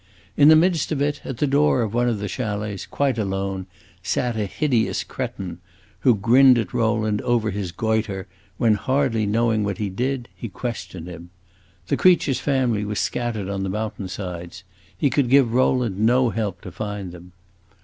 [0.35, 3.67] In the midst of it, at the door of one of the chalets, quite alone,
[4.01, 5.59] sat a hideous cretin,
[5.99, 8.25] who grinned at Rowland over his goitre
[8.57, 11.29] when, hardly knowing what he did, he questioned him.
[11.85, 14.63] The creature's family was scattered on the mountain sides;
[14.97, 17.33] he could give Rowland no help to find them.